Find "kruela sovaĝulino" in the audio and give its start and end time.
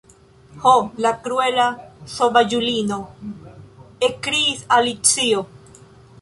1.27-2.97